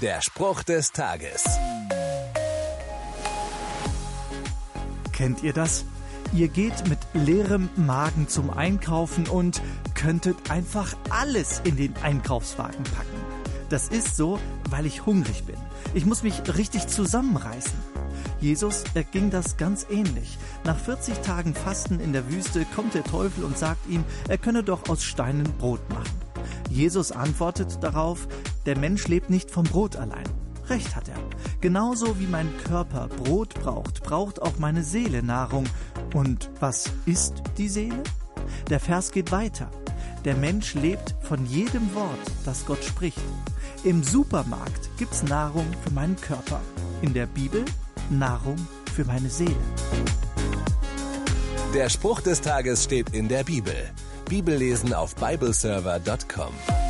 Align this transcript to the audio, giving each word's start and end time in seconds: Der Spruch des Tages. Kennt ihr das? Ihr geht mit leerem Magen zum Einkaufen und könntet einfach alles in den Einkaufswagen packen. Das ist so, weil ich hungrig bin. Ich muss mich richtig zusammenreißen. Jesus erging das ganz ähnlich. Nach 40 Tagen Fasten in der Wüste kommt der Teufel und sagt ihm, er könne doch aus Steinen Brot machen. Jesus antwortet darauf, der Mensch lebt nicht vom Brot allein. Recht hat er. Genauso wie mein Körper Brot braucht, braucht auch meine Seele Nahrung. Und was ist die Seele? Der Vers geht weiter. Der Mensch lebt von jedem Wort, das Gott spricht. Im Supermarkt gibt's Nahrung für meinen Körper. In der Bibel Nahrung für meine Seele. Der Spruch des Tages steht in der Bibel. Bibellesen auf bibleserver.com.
Der 0.00 0.22
Spruch 0.22 0.62
des 0.62 0.92
Tages. 0.92 1.44
Kennt 5.12 5.42
ihr 5.42 5.52
das? 5.52 5.84
Ihr 6.32 6.48
geht 6.48 6.88
mit 6.88 6.98
leerem 7.12 7.68
Magen 7.76 8.26
zum 8.26 8.48
Einkaufen 8.48 9.28
und 9.28 9.60
könntet 9.94 10.50
einfach 10.50 10.96
alles 11.10 11.60
in 11.64 11.76
den 11.76 11.94
Einkaufswagen 12.02 12.82
packen. 12.84 13.20
Das 13.68 13.88
ist 13.88 14.16
so, 14.16 14.38
weil 14.70 14.86
ich 14.86 15.04
hungrig 15.04 15.44
bin. 15.44 15.58
Ich 15.92 16.06
muss 16.06 16.22
mich 16.22 16.56
richtig 16.56 16.86
zusammenreißen. 16.86 17.78
Jesus 18.40 18.84
erging 18.94 19.28
das 19.28 19.58
ganz 19.58 19.86
ähnlich. 19.90 20.38
Nach 20.64 20.78
40 20.78 21.18
Tagen 21.18 21.54
Fasten 21.54 22.00
in 22.00 22.14
der 22.14 22.30
Wüste 22.30 22.64
kommt 22.74 22.94
der 22.94 23.04
Teufel 23.04 23.44
und 23.44 23.58
sagt 23.58 23.86
ihm, 23.86 24.04
er 24.28 24.38
könne 24.38 24.62
doch 24.62 24.88
aus 24.88 25.04
Steinen 25.04 25.58
Brot 25.58 25.86
machen. 25.90 26.20
Jesus 26.70 27.12
antwortet 27.12 27.82
darauf, 27.82 28.28
der 28.66 28.78
Mensch 28.78 29.08
lebt 29.08 29.30
nicht 29.30 29.50
vom 29.50 29.64
Brot 29.64 29.96
allein. 29.96 30.28
Recht 30.68 30.94
hat 30.94 31.08
er. 31.08 31.16
Genauso 31.60 32.20
wie 32.20 32.26
mein 32.26 32.48
Körper 32.64 33.08
Brot 33.08 33.54
braucht, 33.54 34.02
braucht 34.02 34.40
auch 34.40 34.58
meine 34.58 34.84
Seele 34.84 35.22
Nahrung. 35.22 35.64
Und 36.14 36.50
was 36.60 36.84
ist 37.06 37.42
die 37.58 37.68
Seele? 37.68 38.02
Der 38.68 38.80
Vers 38.80 39.10
geht 39.10 39.32
weiter. 39.32 39.70
Der 40.24 40.36
Mensch 40.36 40.74
lebt 40.74 41.16
von 41.22 41.44
jedem 41.46 41.94
Wort, 41.94 42.20
das 42.44 42.66
Gott 42.66 42.84
spricht. 42.84 43.20
Im 43.84 44.02
Supermarkt 44.02 44.90
gibt's 44.98 45.22
Nahrung 45.22 45.66
für 45.82 45.92
meinen 45.92 46.16
Körper. 46.16 46.60
In 47.02 47.14
der 47.14 47.26
Bibel 47.26 47.64
Nahrung 48.10 48.56
für 48.94 49.04
meine 49.04 49.30
Seele. 49.30 49.54
Der 51.74 51.88
Spruch 51.88 52.20
des 52.20 52.40
Tages 52.40 52.84
steht 52.84 53.10
in 53.10 53.28
der 53.28 53.44
Bibel. 53.44 53.74
Bibellesen 54.28 54.92
auf 54.92 55.14
bibleserver.com. 55.14 56.89